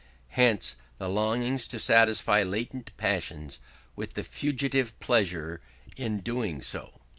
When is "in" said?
5.95-6.21